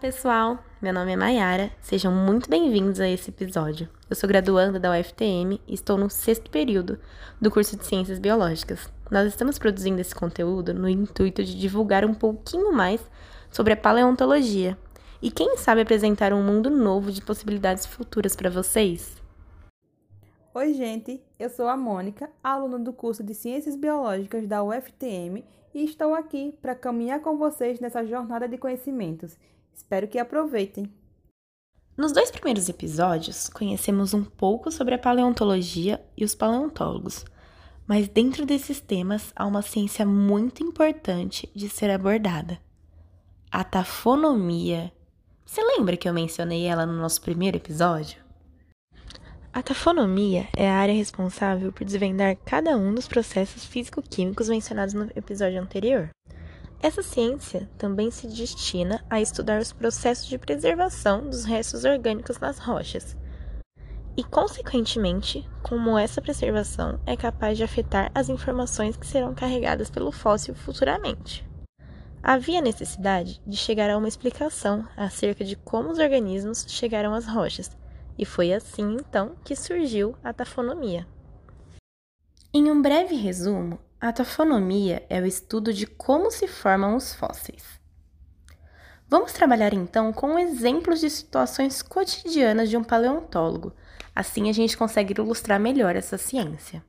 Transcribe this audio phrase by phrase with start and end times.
[0.00, 3.86] Pessoal, meu nome é Mayara, sejam muito bem-vindos a esse episódio.
[4.08, 6.98] Eu sou graduanda da UFTM e estou no sexto período
[7.38, 8.90] do curso de Ciências Biológicas.
[9.10, 12.98] Nós estamos produzindo esse conteúdo no intuito de divulgar um pouquinho mais
[13.50, 14.78] sobre a paleontologia
[15.20, 19.20] e, quem sabe, apresentar um mundo novo de possibilidades futuras para vocês.
[20.54, 25.44] Oi, gente, eu sou a Mônica, aluna do curso de Ciências Biológicas da UFTM
[25.74, 29.36] e estou aqui para caminhar com vocês nessa jornada de conhecimentos.
[29.74, 30.92] Espero que aproveitem.
[31.96, 37.24] Nos dois primeiros episódios, conhecemos um pouco sobre a paleontologia e os paleontólogos,
[37.86, 42.58] mas dentro desses temas há uma ciência muito importante de ser abordada:
[43.50, 44.92] a tafonomia.
[45.44, 48.22] Você lembra que eu mencionei ela no nosso primeiro episódio?
[49.52, 55.10] A tafonomia é a área responsável por desvendar cada um dos processos físico-químicos mencionados no
[55.16, 56.10] episódio anterior.
[56.82, 62.58] Essa ciência também se destina a estudar os processos de preservação dos restos orgânicos nas
[62.58, 63.16] rochas
[64.16, 70.10] e, consequentemente, como essa preservação é capaz de afetar as informações que serão carregadas pelo
[70.10, 71.46] fóssil futuramente.
[72.22, 77.70] Havia necessidade de chegar a uma explicação acerca de como os organismos chegaram às rochas
[78.18, 81.06] e foi assim então que surgiu a tafonomia.
[82.52, 87.62] Em um breve resumo, a tafonomia é o estudo de como se formam os fósseis.
[89.06, 93.74] Vamos trabalhar então com exemplos de situações cotidianas de um paleontólogo,
[94.16, 96.82] assim a gente consegue ilustrar melhor essa ciência.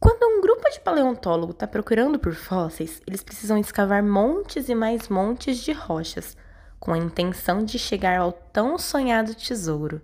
[0.00, 5.08] Quando um grupo de paleontólogo está procurando por fósseis, eles precisam escavar montes e mais
[5.08, 6.36] montes de rochas,
[6.80, 10.02] com a intenção de chegar ao tão sonhado tesouro.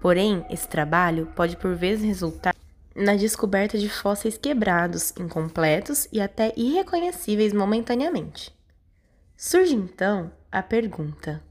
[0.00, 2.52] Porém, esse trabalho pode por vezes resultar
[3.00, 8.54] na descoberta de fósseis quebrados, incompletos e até irreconhecíveis momentaneamente.
[9.36, 11.42] Surge então a pergunta: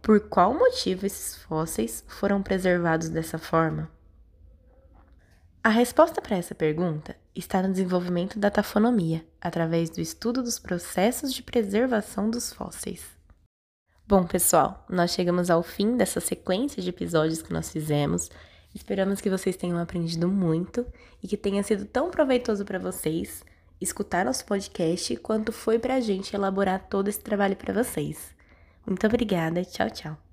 [0.00, 3.90] por qual motivo esses fósseis foram preservados dessa forma?
[5.62, 11.34] A resposta para essa pergunta está no desenvolvimento da tafonomia, através do estudo dos processos
[11.34, 13.04] de preservação dos fósseis.
[14.06, 18.30] Bom, pessoal, nós chegamos ao fim dessa sequência de episódios que nós fizemos.
[18.78, 20.86] Esperamos que vocês tenham aprendido muito
[21.20, 23.44] e que tenha sido tão proveitoso para vocês
[23.80, 28.32] escutar nosso podcast quanto foi para a gente elaborar todo esse trabalho para vocês.
[28.86, 30.27] Muito obrigada, tchau, tchau.